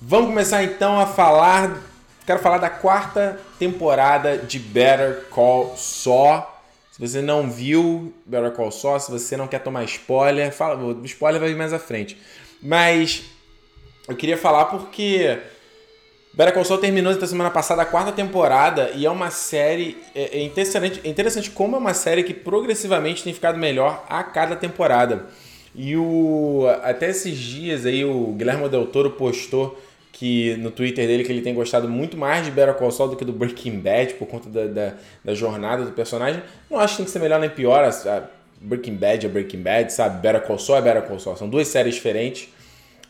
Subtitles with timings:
[0.00, 1.82] Vamos começar então a falar.
[2.24, 6.44] Quero falar da quarta temporada de Better Call Saul.
[6.92, 11.04] Se você não viu Better Call Saul, se você não quer tomar spoiler, fala, o
[11.04, 12.16] spoiler vai vir mais à frente.
[12.62, 13.24] Mas
[14.06, 15.36] eu queria falar porque
[16.32, 20.38] Better Call Saul terminou essa semana passada a quarta temporada e é uma série é,
[20.38, 24.54] é interessante, é interessante como é uma série que progressivamente tem ficado melhor a cada
[24.54, 25.26] temporada.
[25.74, 29.76] E o até esses dias aí o Guilherme Del Toro postou
[30.18, 33.16] que no Twitter dele que ele tem gostado muito mais de Better Call Saul do
[33.16, 36.42] que do Breaking Bad por conta da, da, da jornada do personagem.
[36.68, 37.84] Não acho que tem que ser melhor nem pior.
[37.84, 38.22] A, a
[38.60, 40.20] Breaking Bad é Breaking Bad, sabe?
[40.20, 41.36] Better Call Saul é Better Call Saul.
[41.36, 42.48] São duas séries diferentes.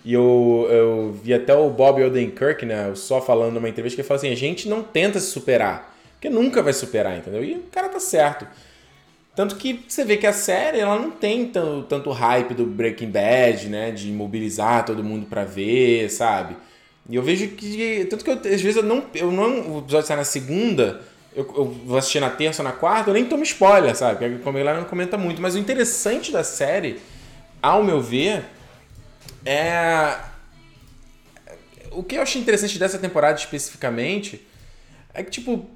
[0.05, 2.93] E eu, eu vi até o Bob Odenkirk, né?
[2.95, 5.97] Só falando numa entrevista que ele falou assim: a gente não tenta se superar.
[6.13, 7.43] Porque nunca vai superar, entendeu?
[7.43, 8.47] E o cara tá certo.
[9.35, 13.11] Tanto que você vê que a série ela não tem tanto, tanto hype do Breaking
[13.11, 13.93] Bad, né?
[13.93, 16.55] De mobilizar todo mundo pra ver, sabe?
[17.09, 18.07] E eu vejo que.
[18.11, 19.05] Tanto que eu, às vezes eu não.
[19.15, 21.01] Eu não o episódio sai na segunda,
[21.35, 24.19] eu, eu, vou assistir na terça ou na quarta, eu nem tomo spoiler, sabe?
[24.19, 25.41] Porque como lá não comenta muito.
[25.41, 27.01] Mas o interessante da série,
[27.63, 28.45] ao meu ver,
[29.45, 30.19] é.
[31.91, 34.47] O que eu acho interessante dessa temporada especificamente
[35.15, 35.67] é que, tipo,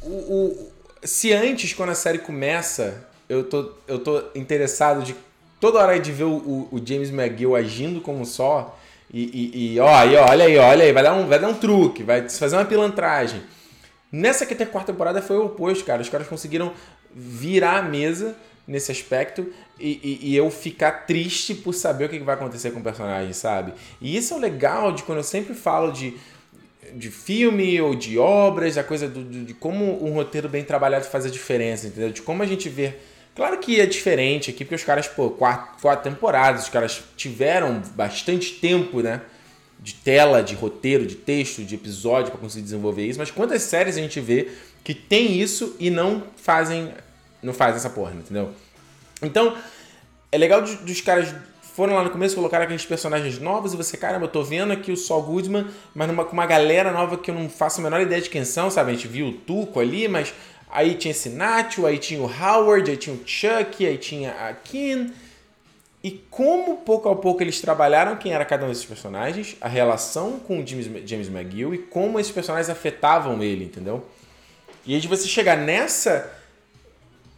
[0.00, 0.72] o, o,
[1.04, 5.14] se antes, quando a série começa, eu tô, eu tô interessado de
[5.60, 8.78] toda hora de ver o, o James McGill agindo como só
[9.12, 11.54] e, e, e ó, ó, olha aí, olha aí, vai dar, um, vai dar um
[11.54, 13.42] truque, vai fazer uma pilantragem.
[14.10, 16.00] Nessa aqui, quarta temporada foi o oposto, cara.
[16.00, 16.72] Os caras conseguiram
[17.14, 18.36] virar a mesa
[18.66, 22.80] nesse aspecto e, e, e, eu ficar triste por saber o que vai acontecer com
[22.80, 23.72] o personagem, sabe?
[24.00, 26.14] E isso é o legal de quando eu sempre falo de,
[26.92, 31.24] de filme ou de obras, a coisa do, de como um roteiro bem trabalhado faz
[31.24, 32.10] a diferença, entendeu?
[32.10, 32.94] De como a gente vê
[33.38, 37.80] Claro que é diferente aqui, porque os caras, pô, quatro, quatro temporadas, os caras tiveram
[37.94, 39.20] bastante tempo, né?
[39.78, 43.16] De tela, de roteiro, de texto, de episódio para conseguir desenvolver isso.
[43.16, 44.48] Mas quantas séries a gente vê
[44.82, 46.92] que tem isso e não fazem.
[47.40, 48.50] Não fazem essa porra, entendeu?
[49.22, 49.56] Então,
[50.32, 51.32] é legal dos caras
[51.76, 54.90] foram lá no começo, colocaram aqueles personagens novos e você, caramba, eu tô vendo aqui
[54.90, 55.64] o Saul Goodman,
[55.94, 58.44] mas numa, com uma galera nova que eu não faço a menor ideia de quem
[58.44, 58.90] são, sabe?
[58.90, 60.34] A gente viu o Tuco ali, mas
[60.70, 64.52] Aí tinha esse Nacho, aí tinha o Howard, aí tinha o Chuck, aí tinha a
[64.52, 65.12] Kim.
[66.02, 70.38] E como pouco a pouco eles trabalharam quem era cada um desses personagens, a relação
[70.38, 74.06] com o James, James McGill e como esses personagens afetavam ele, entendeu?
[74.86, 76.32] E aí de você chegar nessa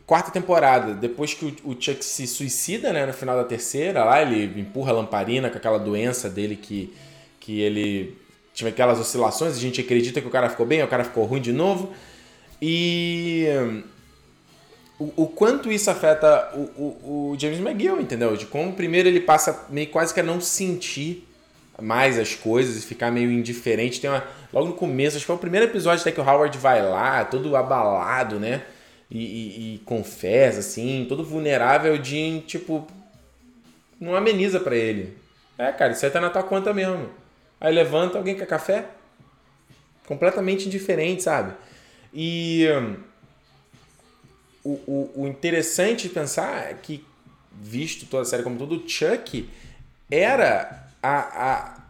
[0.07, 4.21] quarta temporada, depois que o, o Chuck se suicida, né, no final da terceira, lá
[4.21, 6.93] ele empurra a lamparina com aquela doença dele que,
[7.39, 8.19] que ele
[8.53, 11.41] tinha aquelas oscilações, a gente acredita que o cara ficou bem, o cara ficou ruim
[11.41, 11.93] de novo.
[12.61, 13.47] E
[14.99, 18.37] o, o quanto isso afeta o, o, o, James McGill, entendeu?
[18.37, 21.27] De como primeiro ele passa meio quase que a não sentir
[21.81, 24.01] mais as coisas e ficar meio indiferente.
[24.01, 24.23] Tem uma,
[24.53, 27.25] logo no começo, acho que foi o primeiro episódio até que o Howard vai lá,
[27.25, 28.63] todo abalado, né?
[29.11, 32.87] E, e, e confessa, assim, todo vulnerável, Jim, tipo,
[33.99, 35.17] não ameniza para ele.
[35.57, 37.09] É, cara, isso aí tá na tua conta mesmo.
[37.61, 38.85] Aí levanta, alguém quer café?
[40.07, 41.55] Completamente indiferente, sabe?
[42.13, 42.97] E hum,
[44.65, 47.05] o, o, o, interessante de pensar é que,
[47.61, 49.49] visto toda a série como todo, o Chuck
[50.11, 51.81] era a, a,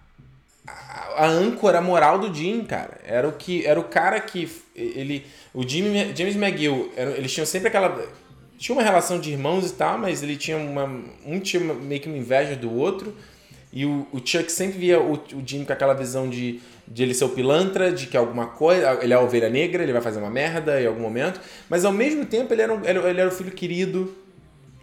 [0.67, 3.01] a, a âncora moral do Jim, cara.
[3.05, 7.69] Era o que era o cara que ele o Jim, James McGill, eles tinham sempre
[7.69, 8.07] aquela
[8.59, 10.85] tinha uma relação de irmãos e tal, mas ele tinha uma
[11.25, 13.17] um tinha meio que uma inveja do outro.
[13.73, 16.61] E o, o Chuck sempre via o, o Jim com aquela visão de
[16.91, 18.99] de ele ser o pilantra, de que alguma coisa.
[19.01, 21.41] Ele é a ovelha negra, ele vai fazer uma merda em algum momento.
[21.69, 24.13] Mas ao mesmo tempo ele era, um, ele era o filho querido,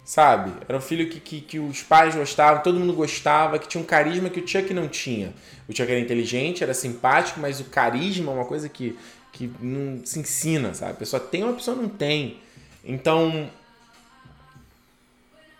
[0.02, 0.52] sabe?
[0.66, 3.84] Era um filho que, que, que, os pais gostavam, todo mundo gostava, que tinha um
[3.84, 5.34] carisma que o Chuck não tinha.
[5.68, 8.98] O Chuck era inteligente, era simpático, mas o carisma é uma coisa que,
[9.30, 10.92] que não se ensina, sabe?
[10.92, 12.38] A pessoa tem, uma pessoa não tem.
[12.82, 13.50] Então.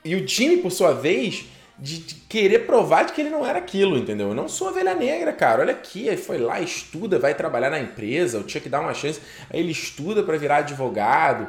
[0.03, 1.45] E o Jimmy, por sua vez,
[1.79, 4.29] de, querer provar de que ele não era aquilo, entendeu?
[4.29, 5.63] Eu não sou ovelha negra, cara.
[5.63, 8.95] Olha aqui, aí foi lá, estuda, vai trabalhar na empresa, eu tinha que dar uma
[8.95, 9.21] chance.
[9.51, 11.49] Aí ele estuda para virar advogado.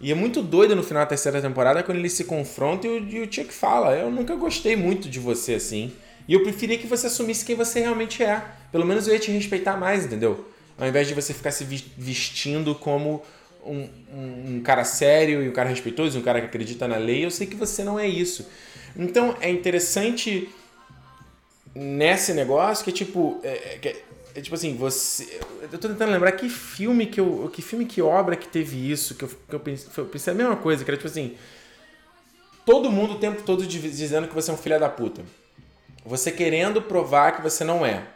[0.00, 3.08] E é muito doido no final da terceira temporada quando ele se confronta e o,
[3.08, 5.92] e o Chuck fala: Eu nunca gostei muito de você assim.
[6.26, 8.42] E eu preferia que você assumisse quem você realmente é.
[8.72, 10.48] Pelo menos eu ia te respeitar mais, entendeu?
[10.78, 13.22] Ao invés de você ficar se vestindo como
[13.64, 17.24] um, um, um cara sério e um cara respeitoso, um cara que acredita na lei,
[17.24, 18.46] eu sei que você não é isso.
[18.96, 20.48] Então é interessante
[21.74, 23.40] nesse negócio que tipo.
[23.42, 23.96] É, é,
[24.36, 25.40] é, tipo assim, você.
[25.62, 27.50] Eu tô tentando lembrar que filme que eu.
[27.52, 30.36] Que filme, que obra que teve isso, que eu, que eu, pensei, eu pensei a
[30.36, 31.34] mesma coisa, que era tipo assim.
[32.64, 35.22] Todo mundo o tempo todo dizendo que você é um filho da puta.
[36.04, 38.06] Você querendo provar que você não é.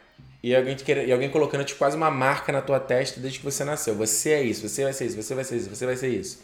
[0.41, 3.63] e alguém, e alguém colocando tipo, quase uma marca na tua testa desde que você
[3.63, 3.93] nasceu.
[3.95, 6.39] Você é isso, você vai ser isso, você vai ser isso, você vai ser isso.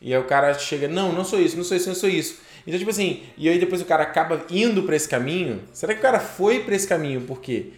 [0.00, 2.38] E aí o cara chega, não, não sou isso, não sou isso, não sou isso.
[2.66, 5.62] Então, tipo assim, e aí depois o cara acaba indo para esse caminho.
[5.72, 7.72] Será que o cara foi para esse caminho porque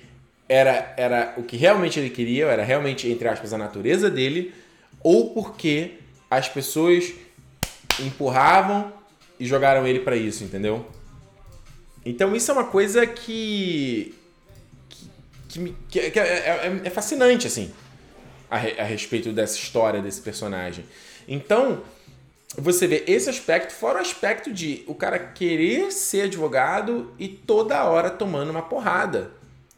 [0.49, 4.53] era, era o que realmente ele queria, era realmente, entre aspas, a natureza dele,
[5.03, 5.93] ou porque
[6.31, 7.13] as pessoas
[8.01, 8.93] empurravam
[9.39, 10.87] e jogaram ele para isso, entendeu?
[12.05, 14.15] Então isso é uma coisa que
[15.49, 17.73] que, que, que é, é, é, fascinante assim
[18.51, 20.85] a, a respeito dessa história desse personagem.
[21.27, 21.83] Então
[22.57, 27.85] você vê esse aspecto, fora o aspecto de o cara querer ser advogado e toda
[27.85, 29.33] hora tomando uma porrada.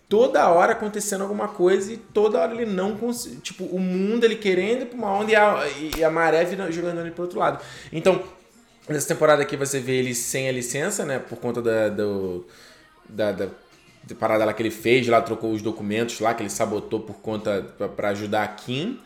[0.09, 3.37] Toda hora acontecendo alguma coisa e toda hora ele não consegue.
[3.37, 5.67] Tipo, o mundo ele querendo ir pra uma onda e a,
[5.99, 7.61] e a maré jogando ele pro outro lado.
[7.93, 8.23] Então,
[8.89, 11.19] nessa temporada aqui você vê ele sem a licença, né?
[11.19, 12.47] Por conta da, do,
[13.09, 13.47] da, da,
[14.05, 17.17] da parada lá que ele fez, lá trocou os documentos lá que ele sabotou por
[17.17, 17.63] conta.
[17.97, 19.01] para ajudar a Kim.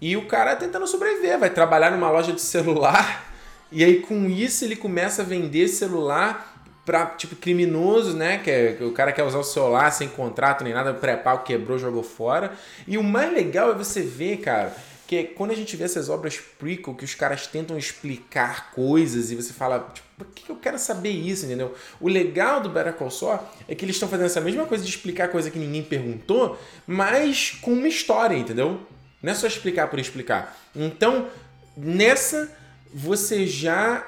[0.00, 3.32] E o cara tentando sobreviver, vai trabalhar numa loja de celular
[3.74, 6.52] e aí com isso ele começa a vender celular
[6.84, 8.38] para tipo criminoso, né?
[8.38, 11.76] Que, é, que o cara quer usar o celular sem contrato nem nada, pré-pau quebrou,
[11.76, 12.52] jogou fora.
[12.86, 14.72] E o mais legal é você ver, cara,
[15.08, 19.34] que quando a gente vê essas obras prequel que os caras tentam explicar coisas e
[19.34, 21.74] você fala, tipo, por que eu quero saber isso, entendeu?
[22.00, 24.90] O legal do Better Call Saul é que eles estão fazendo essa mesma coisa de
[24.90, 26.56] explicar coisa que ninguém perguntou,
[26.86, 28.80] mas com uma história, entendeu?
[29.24, 30.54] Não é só explicar por explicar.
[30.76, 31.30] Então,
[31.74, 32.54] nessa,
[32.92, 34.06] você já,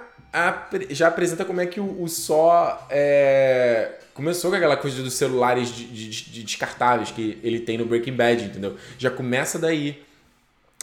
[0.90, 5.70] já apresenta como é que o, o só é, começou com aquela coisa dos celulares
[5.70, 8.76] de, de, de descartáveis que ele tem no Breaking Bad, entendeu?
[8.98, 10.04] Já começa daí.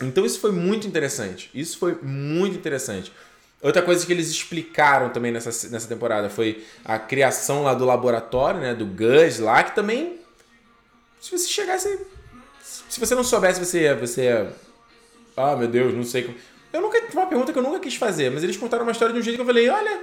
[0.02, 1.52] Então isso foi muito interessante.
[1.54, 3.14] Isso foi muito interessante.
[3.62, 8.62] Outra coisa que eles explicaram também nessa, nessa temporada foi a criação lá do laboratório,
[8.62, 8.74] né?
[8.74, 10.20] Do Gus lá, que também.
[11.22, 11.88] Se você chegasse
[12.64, 14.48] se você não soubesse, você você
[15.36, 16.38] ah, meu Deus, não sei como.
[16.72, 17.02] Eu nunca.
[17.14, 19.36] Uma pergunta que eu nunca quis fazer, mas eles contaram uma história de um jeito
[19.36, 20.02] que eu falei, olha.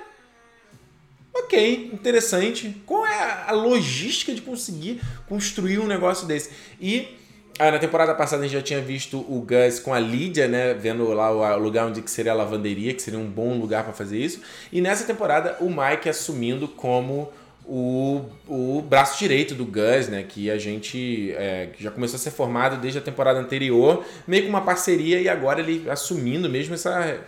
[1.32, 2.82] Ok, interessante.
[2.84, 6.50] Qual é a logística de conseguir construir um negócio desse?
[6.80, 7.16] E
[7.58, 10.74] ah, na temporada passada a gente já tinha visto o Gus com a Lídia, né?
[10.74, 13.92] Vendo lá o lugar onde que seria a lavanderia, que seria um bom lugar para
[13.92, 14.40] fazer isso.
[14.72, 17.32] E nessa temporada o Mike assumindo como
[17.72, 20.24] o, o braço direito do Gus, né?
[20.24, 24.42] Que a gente é, que já começou a ser formado desde a temporada anterior, meio
[24.42, 27.20] com uma parceria e agora ele assumindo mesmo essa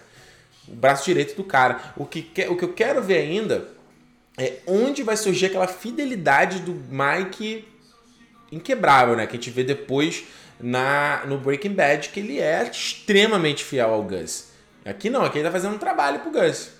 [0.67, 1.95] o braço direito do cara.
[1.97, 3.69] O que, o que eu quero ver ainda
[4.37, 7.65] é onde vai surgir aquela fidelidade do Mike
[8.51, 9.29] inquebrável, né?
[9.29, 10.25] Que a gente vê depois
[10.61, 14.49] na no Breaking Bad, que ele é extremamente fiel ao Gus.
[14.85, 16.73] Aqui não, aqui ele tá fazendo um trabalho pro Gus.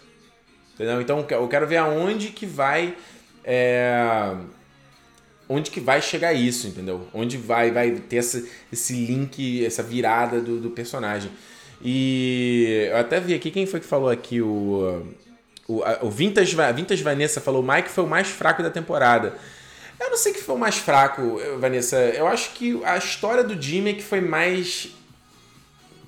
[0.75, 1.01] Entendeu?
[1.01, 2.97] Então eu quero ver aonde que vai
[3.45, 4.35] é,
[5.49, 7.07] onde que vai chegar isso, entendeu?
[7.13, 11.31] Onde vai, vai ter essa, esse link, essa virada do, do personagem.
[11.85, 15.05] E eu até vi aqui quem foi que falou aqui o
[15.69, 19.37] o, o Vintage, Vintage Vanessa falou Mike foi o mais fraco da temporada.
[19.99, 21.97] Eu não sei que foi o mais fraco, Vanessa.
[21.97, 24.89] Eu acho que a história do Jimmy é que foi mais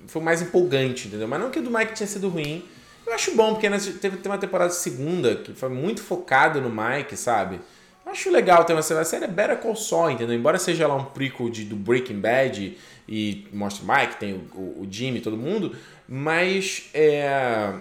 [0.06, 1.26] foi mais empolgante, entendeu?
[1.26, 2.62] Mas não que o do Mike tinha sido ruim.
[3.06, 7.16] Eu acho bom, porque teve, teve uma temporada segunda que foi muito focado no Mike,
[7.16, 7.60] sabe?
[8.04, 9.00] Eu acho legal ter uma série.
[9.00, 10.36] A série é Better Call Saul, entendeu?
[10.36, 12.78] Embora seja lá um prequel de, do Breaking Bad
[13.08, 15.76] e mostra o Mike, tem o, o Jimmy, todo mundo,
[16.08, 17.72] mas é,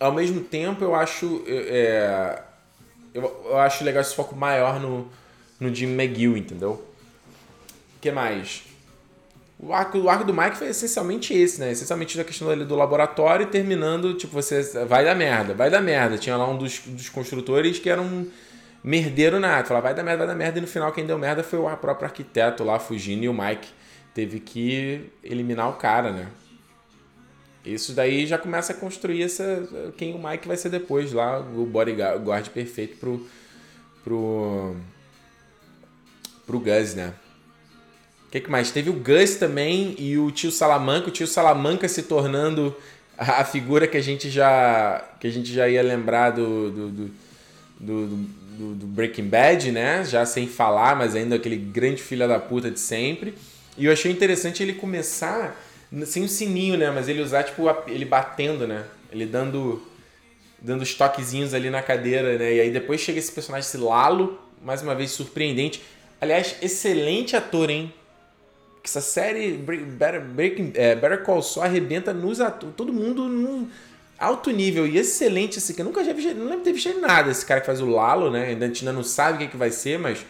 [0.00, 2.42] ao mesmo tempo eu acho é,
[3.14, 5.10] eu, eu acho legal esse foco maior no,
[5.60, 6.82] no Jimmy McGill, entendeu?
[7.96, 8.64] O que mais?
[9.62, 11.70] O arco, o arco do Mike foi essencialmente esse, né?
[11.70, 16.18] Essencialmente a questão do laboratório, terminando, tipo, você vai dar merda, vai dar merda.
[16.18, 18.28] Tinha lá um dos, dos construtores que era um
[18.82, 19.64] merdeiro nada.
[19.64, 20.58] Falava, vai dar merda, vai dar merda.
[20.58, 23.68] E no final quem deu merda foi o próprio arquiteto lá fugindo e o Mike
[24.12, 26.26] teve que eliminar o cara, né?
[27.64, 31.64] Isso daí já começa a construir essa, quem o Mike vai ser depois lá, o
[31.64, 33.24] bodyguard perfeito pro,
[34.02, 34.74] pro,
[36.44, 37.14] pro Gus, né?
[38.32, 38.70] Que, que mais?
[38.70, 41.08] Teve o Gus também e o tio Salamanca.
[41.08, 42.74] O tio Salamanca se tornando
[43.16, 47.08] a, figura que a gente já que a gente já ia lembrar do, do, do,
[47.78, 50.02] do, do, Breaking Bad, né?
[50.06, 53.34] Já sem falar, mas ainda aquele grande filho da puta de sempre.
[53.76, 55.54] E eu achei interessante ele começar
[56.06, 56.90] sem o sininho, né?
[56.90, 58.86] Mas ele usar, tipo, ele batendo, né?
[59.12, 59.82] Ele dando
[60.58, 62.54] dando os toquezinhos ali na cadeira, né?
[62.54, 65.82] E aí depois chega esse personagem, esse Lalo, mais uma vez surpreendente.
[66.18, 67.92] Aliás, excelente ator, hein?
[68.82, 73.68] Que essa série Better, Breaking, é, Better Call Saul arrebenta nos atores, todo mundo num
[74.18, 77.00] alto nível e excelente esse que eu nunca já vi, não lembro de ter visto
[77.00, 78.48] nada esse cara que faz o Lalo, né?
[78.48, 80.24] Ainda a gente ainda não sabe o que, é que vai ser, mas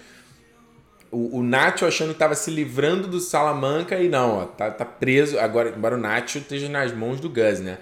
[1.11, 4.85] o, o Nacho achando que estava se livrando do Salamanca e não, ó, tá, tá
[4.85, 5.39] preso.
[5.39, 7.79] Agora, embora o Nacho esteja nas mãos do Gus, né?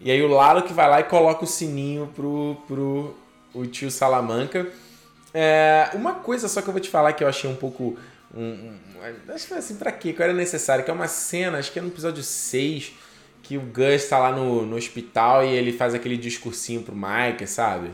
[0.00, 3.16] E aí o Lalo que vai lá e coloca o sininho pro, pro
[3.54, 4.66] o tio Salamanca.
[5.34, 7.96] É, uma coisa só que eu vou te falar que eu achei um pouco.
[8.34, 8.78] Um,
[9.28, 10.12] acho que assim, pra quê?
[10.12, 10.84] Que era necessário?
[10.84, 12.92] Que é uma cena, acho que é no episódio 6,
[13.42, 17.46] que o Gus tá lá no, no hospital e ele faz aquele discursinho pro Mike,
[17.46, 17.90] sabe?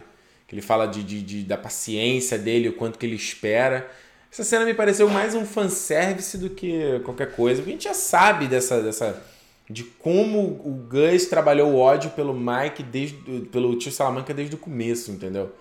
[0.46, 3.90] Que ele fala de, de, de, da paciência dele, o quanto que ele espera.
[4.30, 7.94] Essa cena me pareceu mais um fanservice do que qualquer coisa, porque a gente já
[7.94, 9.20] sabe dessa, dessa
[9.68, 13.16] de como o Gus trabalhou o ódio pelo Mike desde
[13.52, 15.52] pelo tio Salamanca desde o começo, entendeu?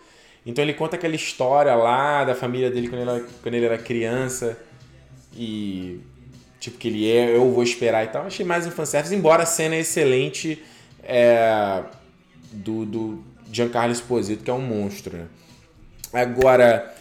[0.45, 3.77] Então ele conta aquela história lá da família dele quando ele era, quando ele era
[3.77, 4.57] criança
[5.37, 6.01] e
[6.59, 8.25] tipo que ele é, eu vou esperar e tal.
[8.25, 10.63] Achei mais um fanservice, embora a cena é excelente
[11.03, 11.83] é,
[12.51, 15.25] do, do Giancarlo Esposito, que é um monstro, né?
[16.11, 16.93] Agora,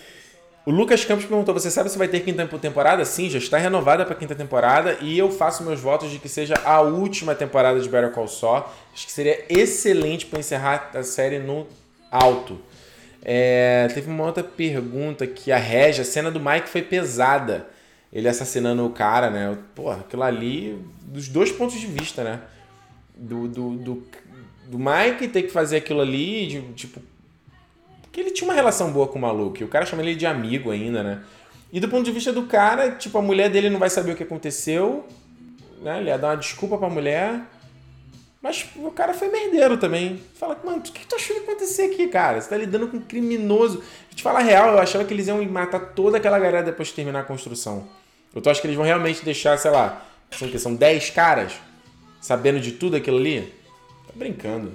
[0.64, 3.04] o Lucas Campos perguntou: Você sabe se vai ter quinta temporada?
[3.04, 6.54] Sim, já está renovada para quinta temporada e eu faço meus votos de que seja
[6.64, 8.64] a última temporada de Better Call Saul.
[8.92, 11.66] Acho que seria excelente para encerrar a série no
[12.10, 12.60] alto.
[13.24, 17.66] É, teve uma outra pergunta que a Regia, a cena do Mike foi pesada.
[18.16, 19.58] Ele assassinando o cara, né?
[19.74, 22.40] Porra, aquilo ali, dos dois pontos de vista, né?
[23.14, 24.02] Do, do, do,
[24.68, 26.98] do Mike ter que fazer aquilo ali, de, tipo,
[28.10, 29.60] que ele tinha uma relação boa com o maluco.
[29.60, 31.22] E o cara chama ele de amigo ainda, né?
[31.70, 34.16] E do ponto de vista do cara, tipo, a mulher dele não vai saber o
[34.16, 35.06] que aconteceu,
[35.82, 36.00] né?
[36.00, 37.42] Ele ia dar uma desculpa pra mulher.
[38.40, 40.22] Mas o cara foi merdeiro também.
[40.36, 42.40] Fala, mano, o que tu achou que ia acontecer aqui, cara?
[42.40, 43.80] Você tá lidando com um criminoso.
[43.80, 46.88] Vou te falar a real, eu achava que eles iam matar toda aquela galera depois
[46.88, 47.86] de terminar a construção.
[48.36, 51.54] Eu tô acho que eles vão realmente deixar, sei lá, são, que, são 10 caras
[52.20, 53.50] sabendo de tudo aquilo ali?
[54.06, 54.72] Tá brincando.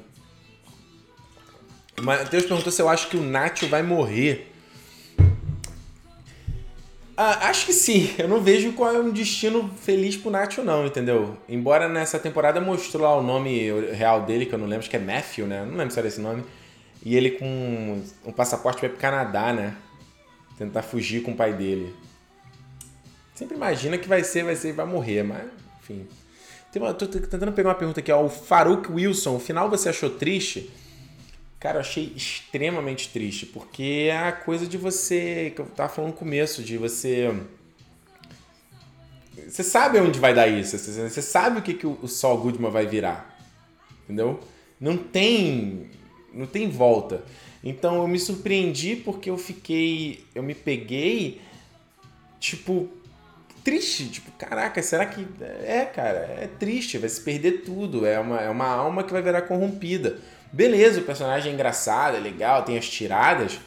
[2.02, 4.52] Matheus perguntou se eu acho que o Nacho vai morrer.
[7.16, 8.12] Ah, acho que sim.
[8.18, 11.38] Eu não vejo qual é um destino feliz pro Nacho, não, entendeu?
[11.48, 14.98] Embora nessa temporada mostrou lá o nome real dele, que eu não lembro, acho que
[14.98, 15.64] é Matthew, né?
[15.64, 16.44] Não lembro se era esse nome.
[17.06, 19.76] E ele com um passaporte vai pro Canadá, né?
[20.58, 21.94] Tentar fugir com o pai dele.
[23.42, 25.50] Sempre imagina que vai ser, vai ser, vai morrer, mas
[25.82, 26.08] enfim.
[26.72, 28.24] Tem uma, tô tentando pegar uma pergunta aqui, ó.
[28.24, 30.70] O Farouk Wilson, o final você achou triste?
[31.60, 36.12] Cara, eu achei extremamente triste, porque é a coisa de você, que eu tava falando
[36.12, 37.36] no começo, de você.
[39.50, 42.86] Você sabe onde vai dar isso, você sabe o que, que o Saul Goodman vai
[42.86, 43.40] virar,
[44.04, 44.40] entendeu?
[44.80, 45.90] Não tem.
[46.32, 47.24] Não tem volta.
[47.64, 50.24] Então eu me surpreendi porque eu fiquei.
[50.36, 51.42] Eu me peguei,
[52.40, 53.01] tipo,
[53.64, 54.08] triste.
[54.10, 55.28] Tipo, caraca, será que.
[55.64, 58.06] É, cara, é triste, vai se perder tudo.
[58.06, 60.18] É uma, é uma alma que vai virar corrompida.
[60.52, 63.58] Beleza, o personagem é engraçado, é legal, tem as tiradas,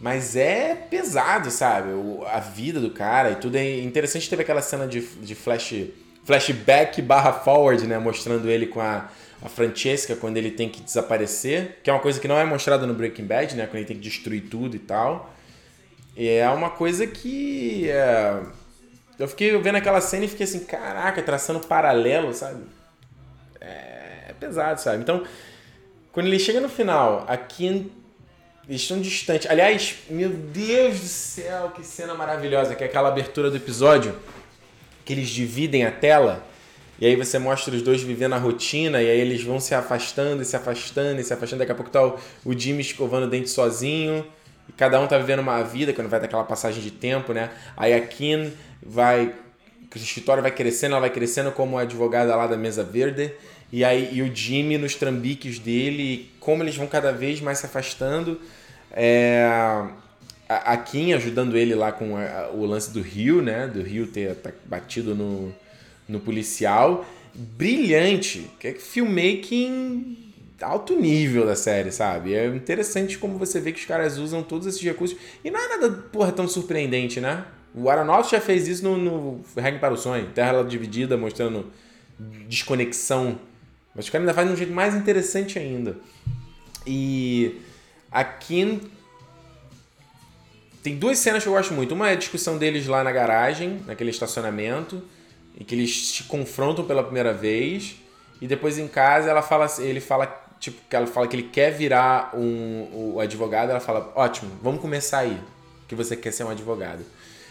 [0.00, 1.88] mas é pesado, sabe?
[1.90, 4.30] O, a vida do cara e tudo é interessante.
[4.30, 5.74] Teve aquela cena de, de flash,
[6.24, 7.98] flashback barra forward, né?
[7.98, 9.10] Mostrando ele com a,
[9.42, 12.86] a Francesca quando ele tem que desaparecer, que é uma coisa que não é mostrada
[12.86, 13.66] no Breaking Bad, né?
[13.66, 15.34] Quando ele tem que destruir tudo e tal.
[16.16, 17.88] E é uma coisa que.
[17.88, 18.40] É...
[19.18, 22.62] Eu fiquei vendo aquela cena e fiquei assim, caraca, traçando paralelo, sabe?
[23.60, 25.02] É, é pesado, sabe?
[25.02, 25.24] Então,
[26.12, 27.90] quando ele chega no final, aqui
[28.68, 29.50] eles estão distantes.
[29.50, 34.16] Aliás, meu Deus do céu, que cena maravilhosa, que é aquela abertura do episódio
[35.04, 36.46] que eles dividem a tela
[37.00, 40.42] e aí você mostra os dois vivendo a rotina e aí eles vão se afastando
[40.42, 41.60] e se afastando e se afastando.
[41.60, 44.26] Daqui a pouco tá o, o Jimmy escovando o dente sozinho
[44.68, 47.50] e cada um tá vivendo uma vida quando vai daquela passagem de tempo, né?
[47.76, 49.34] Aí a Kim vai
[49.94, 53.32] o escritório vai crescendo, ela vai crescendo como advogada lá da mesa verde
[53.72, 57.66] e aí e o Jimmy nos trambiques dele, como eles vão cada vez mais se
[57.66, 58.40] afastando.
[58.92, 59.46] É,
[60.48, 63.66] a, a Kim ajudando ele lá com a, o lance do Rio, né?
[63.66, 65.54] Do Rio ter batido no,
[66.08, 67.04] no policial.
[67.34, 70.27] Brilhante, é filmmaking
[70.60, 72.34] alto nível da série, sabe?
[72.34, 75.16] É interessante como você vê que os caras usam todos esses recursos.
[75.44, 77.44] E não é nada, porra, tão surpreendente, né?
[77.74, 79.44] O Aronofsky já fez isso no, no
[79.80, 80.30] para o Sonho.
[80.34, 81.66] Terra Dividida, mostrando
[82.48, 83.38] desconexão
[83.98, 85.96] mas os caras ainda fazem de um jeito mais interessante ainda.
[86.86, 87.60] E
[88.12, 88.80] aqui
[90.84, 91.94] tem duas cenas que eu gosto muito.
[91.94, 95.02] Uma é a discussão deles lá na garagem, naquele estacionamento,
[95.58, 97.96] em que eles se confrontam pela primeira vez.
[98.40, 101.70] E depois em casa ela fala, ele fala, tipo, que ela fala que ele quer
[101.70, 103.70] virar um, o advogado.
[103.70, 105.38] Ela fala, ótimo, vamos começar aí,
[105.86, 107.04] que você quer ser um advogado.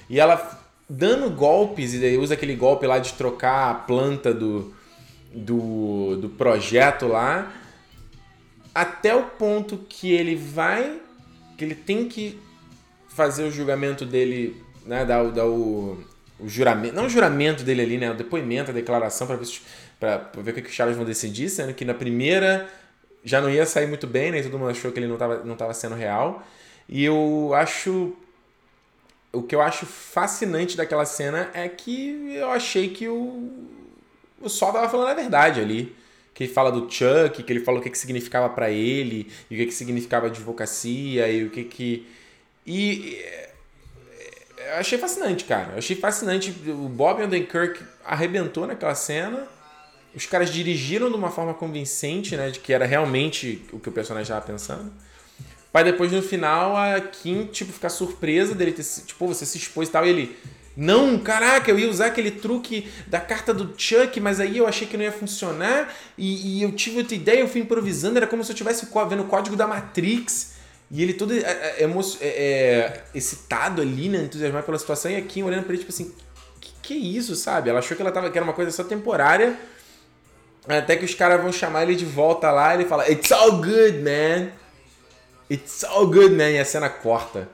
[0.09, 4.73] E ela dando golpes e usa aquele golpe lá de trocar a planta do,
[5.33, 7.51] do, do projeto lá,
[8.73, 10.99] até o ponto que ele vai,
[11.57, 12.39] que ele tem que
[13.09, 15.97] fazer o julgamento dele né, dá, dá o,
[16.39, 19.47] o juramento, não o juramento dele ali, né, o depoimento, a declaração para ver,
[19.99, 22.69] pra, ver o que, que os vão decidir, sendo que na primeira
[23.27, 25.55] já não ia sair muito bem, né, todo mundo achou que ele não estava não
[25.55, 26.43] tava sendo real.
[26.87, 28.15] E eu acho
[29.31, 33.51] o que eu acho fascinante daquela cena é que eu achei que o,
[34.41, 35.95] o Sol tava falando a verdade ali.
[36.33, 39.55] Que ele fala do Chuck, que ele falou o que, que significava para ele, e
[39.55, 42.07] o que, que significava advocacia, e o que que.
[42.65, 43.19] E.
[44.57, 45.73] Eu achei fascinante, cara.
[45.73, 46.51] Eu achei fascinante.
[46.67, 49.47] O Bob Odenkirk arrebentou naquela cena.
[50.15, 52.49] Os caras dirigiram de uma forma convincente, né?
[52.49, 54.91] De que era realmente o que o personagem estava pensando.
[55.71, 59.89] Pra depois, no final, a Kim, tipo, ficar surpresa dele ter tipo, você se expôs
[59.89, 60.37] e tal, e ele.
[60.75, 64.87] Não, caraca, eu ia usar aquele truque da carta do Chuck, mas aí eu achei
[64.87, 65.93] que não ia funcionar.
[66.17, 69.23] E, e eu tive outra ideia, eu fui improvisando, era como se eu estivesse vendo
[69.23, 70.53] o código da Matrix.
[70.89, 74.23] E ele todo é, é, é, é, excitado ali, né?
[74.23, 76.13] Entusiasmado pela situação, e a Kim olhando pra ele, tipo assim,
[76.61, 77.69] que, que isso, sabe?
[77.69, 79.57] Ela achou que ela tava, que era uma coisa só temporária.
[80.67, 83.99] Até que os caras vão chamar ele de volta lá ele fala, It's all good,
[83.99, 84.51] man.
[85.49, 86.51] It's all good, man.
[86.51, 87.47] E a cena corta.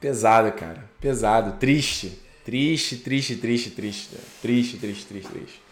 [0.00, 0.84] Pesado, cara.
[1.00, 1.58] Pesado.
[1.58, 2.18] Triste.
[2.44, 4.08] Triste, triste, triste, triste.
[4.40, 5.62] Triste, triste, triste, triste.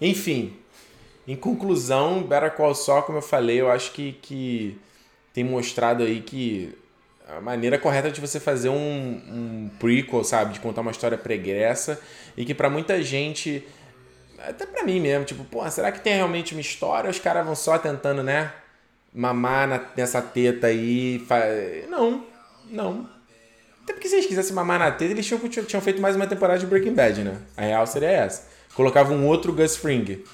[0.00, 0.56] Enfim.
[1.28, 4.76] Em conclusão, Better Call Saul, como eu falei, eu acho que, que
[5.32, 6.76] tem mostrado aí que
[7.28, 10.54] a maneira correta de você fazer um, um prequel, sabe?
[10.54, 12.00] De contar uma história pregressa.
[12.36, 13.64] E que para muita gente,
[14.48, 17.10] até para mim mesmo, tipo, pô, será que tem realmente uma história?
[17.10, 18.52] Os caras vão só tentando, né?
[19.12, 21.24] mamar na, nessa teta aí.
[21.28, 21.40] Fa...
[21.88, 22.24] Não,
[22.70, 23.08] não.
[23.82, 26.58] Até porque se eles quisessem mamar na teta, eles tinham, tinham feito mais uma temporada
[26.58, 27.38] de Breaking Bad, né?
[27.56, 28.48] A real seria essa.
[28.74, 30.24] Colocava um outro Gus Fring.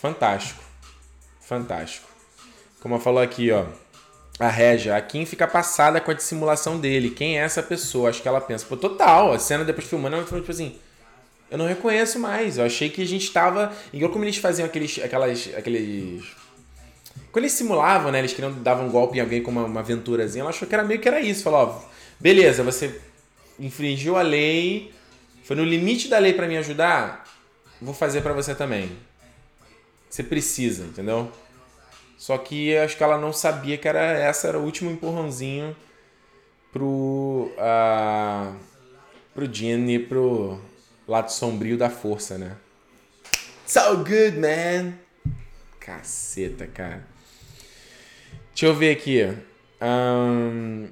[0.00, 0.62] Fantástico.
[1.40, 2.08] Fantástico.
[2.80, 3.66] Como eu falou aqui, ó.
[4.38, 7.10] A Regia, a Kim fica passada com a dissimulação dele.
[7.10, 8.08] Quem é essa pessoa?
[8.08, 9.32] Acho que ela pensa, pô, total.
[9.32, 10.78] A cena depois filmando, ela falou, tipo assim,
[11.50, 12.58] eu não reconheço mais.
[12.58, 13.72] Eu achei que a gente tava.
[13.92, 14.98] Igual como eles faziam aqueles.
[14.98, 15.48] aquelas.
[15.56, 16.24] aqueles
[17.32, 18.18] quando eles simulavam, né?
[18.18, 20.84] Eles queriam dar um golpe em alguém com uma, uma aventurazinha, ela achou que era
[20.84, 21.42] meio que era isso.
[21.42, 23.00] Falou, ó, beleza, você
[23.58, 24.92] infringiu a lei,
[25.42, 27.24] foi no limite da lei para me ajudar,
[27.80, 28.90] vou fazer para você também.
[30.08, 31.30] Você precisa, entendeu?
[32.16, 35.76] Só que acho que ela não sabia que era essa era o último empurrãozinho
[36.72, 38.54] pro uh,
[39.34, 40.60] pro e pro
[41.08, 42.56] lado sombrio da força, né?
[43.66, 44.94] So good, man.
[45.80, 47.06] Caceta, cara.
[48.50, 49.22] Deixa eu ver aqui.
[49.80, 50.88] Um,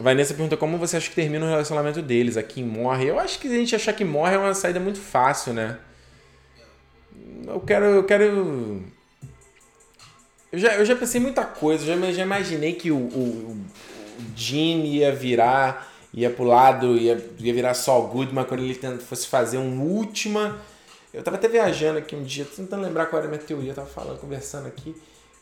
[0.00, 2.36] Vanessa pergunta como você acha que termina o relacionamento deles.
[2.36, 3.06] A Kim morre.
[3.06, 5.78] Eu acho que a gente achar que morre é uma saída muito fácil, né?
[7.46, 7.84] Eu quero.
[7.84, 8.82] Eu quero.
[10.50, 11.84] Eu já, eu já pensei muita coisa.
[11.84, 13.56] Eu já, já imaginei que o, o,
[14.18, 15.91] o Jim ia virar.
[16.14, 20.58] Ia pro lado, ia, ia virar Saul Goodman quando ele fosse fazer uma última.
[21.12, 23.70] Eu tava até viajando aqui um dia, tentando lembrar qual era a minha teoria.
[23.70, 24.94] Eu tava falando, conversando aqui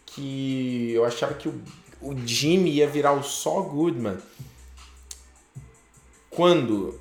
[0.06, 1.60] que eu achava que o,
[2.00, 4.18] o Jimmy ia virar o Saul Goodman
[6.30, 6.98] quando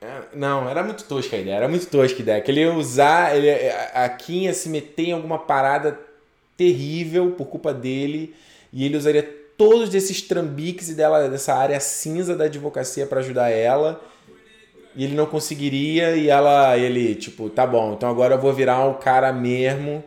[0.00, 2.40] é, não, era muito tosca a ideia, era muito tosca a ideia.
[2.40, 3.50] Que ele ia usar, ele,
[3.94, 5.98] a Kim ia se meter em alguma parada
[6.56, 8.34] terrível por culpa dele
[8.72, 14.00] e ele usaria todos esses trambiques dela, dessa área cinza da advocacia para ajudar ela
[14.94, 18.86] e ele não conseguiria e ela, ele, tipo, tá bom, então agora eu vou virar
[18.86, 20.02] o cara mesmo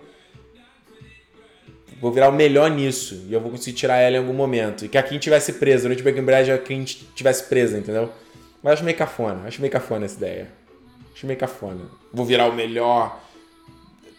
[1.99, 3.25] vou virar o melhor nisso.
[3.27, 4.85] E eu vou conseguir tirar ela em algum momento.
[4.85, 5.83] E que a Kim tivesse presa.
[5.83, 8.09] Durante Breaking Bad, a Kim tivesse presa, entendeu?
[8.63, 9.47] Mas acho meio cafona.
[9.47, 10.47] Acho meio cafona essa ideia.
[11.13, 11.81] Acho meio cafona.
[12.13, 13.19] Vou virar o melhor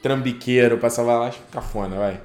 [0.03, 1.29] trambiqueiro pra salvar ela.
[1.29, 2.21] Acho cafona, vai.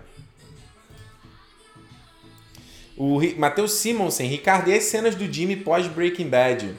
[2.98, 4.28] O Matheus Simonsen.
[4.28, 6.76] Ricardo, e as cenas do Jimmy pós Breaking Bad?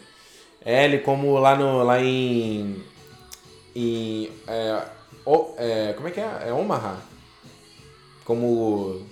[0.65, 2.83] É, ele como lá, no, lá em...
[3.75, 4.31] Em...
[4.47, 4.83] É,
[5.25, 6.45] o, é, como é que é?
[6.47, 6.99] É Omaha?
[8.27, 9.07] como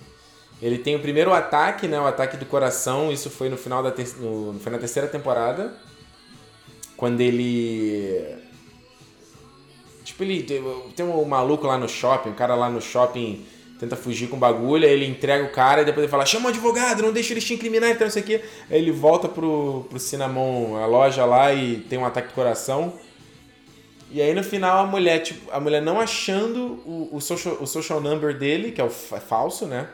[0.61, 3.89] ele tem o primeiro ataque, né, o ataque do coração, isso foi no final da
[3.89, 4.07] ter...
[4.19, 4.59] no...
[4.59, 5.73] foi na terceira temporada,
[6.95, 8.35] quando ele
[10.03, 10.43] tipo ele
[10.95, 13.43] tem um maluco lá no shopping, um cara lá no shopping
[13.79, 16.47] tenta fugir com o bagulho, aí ele entrega o cara e depois ele fala: chama
[16.47, 18.35] o advogado, não deixa eles te incriminar, então isso aqui.
[18.69, 22.93] Aí ele volta pro, pro Cinnamon, a loja lá, e tem um ataque do coração.
[24.11, 27.67] E aí no final a mulher, tipo, a mulher não achando o, o, social, o
[27.67, 29.87] social number dele, que é o é falso, né?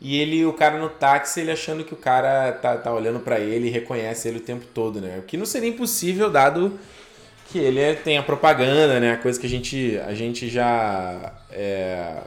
[0.00, 3.40] E ele, o cara no táxi, ele achando que o cara tá, tá olhando para
[3.40, 5.18] ele e reconhece ele o tempo todo, né?
[5.18, 6.78] O que não seria impossível dado
[7.50, 9.12] que ele é, tem a propaganda, né?
[9.12, 11.32] A coisa que a gente, a gente já.
[11.50, 12.18] É,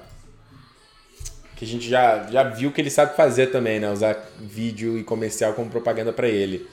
[1.61, 3.91] que a gente já, já viu que ele sabe fazer também, né?
[3.91, 6.65] Usar vídeo e comercial como propaganda para ele.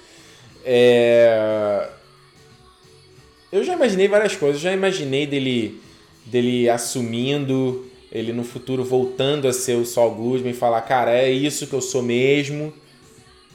[0.65, 1.87] É...
[3.53, 4.63] Eu já imaginei várias coisas.
[4.63, 5.79] já imaginei dele,
[6.25, 11.31] dele assumindo, ele no futuro voltando a ser o Saul Goodman e falar, cara, é
[11.31, 12.73] isso que eu sou mesmo.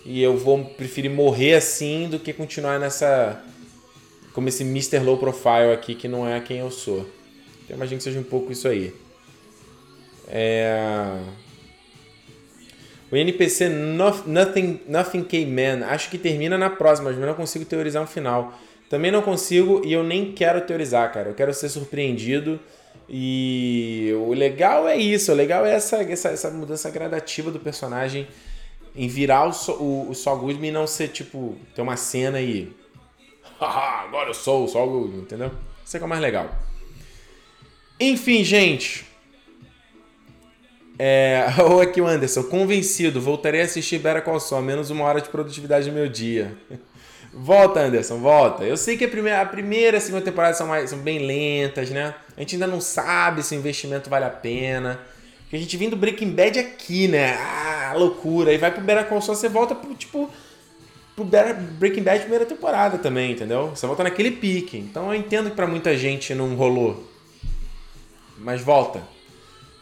[0.06, 3.43] E eu vou preferir morrer assim do que continuar nessa.
[4.34, 5.00] Como esse Mr.
[5.00, 7.10] Low Profile aqui, que não é quem eu sou.
[7.63, 8.93] Então imagino que seja um pouco isso aí.
[10.28, 11.20] É...
[13.12, 18.02] O NPC Nothing, Nothing K-Man, acho que termina na próxima, mas eu não consigo teorizar
[18.02, 18.54] um final.
[18.90, 21.30] Também não consigo e eu nem quero teorizar, cara.
[21.30, 22.60] Eu quero ser surpreendido.
[23.08, 28.28] E o legal é isso, o legal é essa, essa, essa mudança gradativa do personagem
[28.96, 32.72] em virar o, o, o Saul Goodman e não ser tipo, ter uma cena e.
[33.60, 35.52] Haha, agora eu sou o Saul Goodman, entendeu?
[35.86, 36.50] Isso é que é o mais legal.
[38.00, 39.06] Enfim, gente.
[40.97, 45.21] É, ou aqui o Anderson, convencido, voltarei a assistir Better Call Saul, menos uma hora
[45.21, 46.56] de produtividade no meu dia.
[47.34, 48.63] volta, Anderson, volta.
[48.63, 51.19] Eu sei que a primeira, a primeira e a segunda temporada são, mais, são bem
[51.19, 52.13] lentas, né?
[52.36, 54.99] A gente ainda não sabe se o investimento vale a pena.
[55.41, 57.38] Porque a gente vem do Breaking Bad aqui, né?
[57.38, 58.51] Ah, loucura.
[58.51, 60.29] Aí vai pro Better Call Saul, você volta pro, tipo,
[61.15, 63.69] pro Better, Breaking Bad primeira temporada também, entendeu?
[63.69, 64.77] Você volta naquele pique.
[64.77, 67.08] Então eu entendo que pra muita gente não rolou.
[68.38, 69.01] Mas volta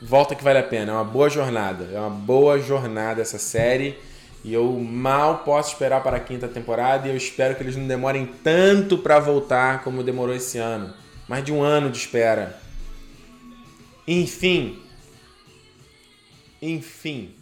[0.02, 0.92] volta que vale a pena.
[0.92, 1.90] É uma boa jornada.
[1.94, 3.98] É uma boa jornada essa série.
[4.44, 7.08] E eu mal posso esperar para a quinta temporada.
[7.08, 10.94] E eu espero que eles não demorem tanto para voltar como demorou esse ano.
[11.28, 12.60] Mais de um ano de espera.
[14.08, 14.80] Enfim.
[16.62, 17.36] Enfim.